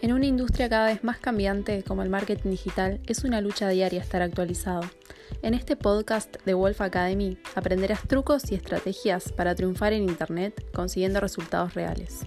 [0.00, 4.00] En una industria cada vez más cambiante como el marketing digital, es una lucha diaria
[4.00, 4.82] estar actualizado.
[5.42, 11.18] En este podcast de Wolf Academy aprenderás trucos y estrategias para triunfar en Internet consiguiendo
[11.18, 12.20] resultados reales.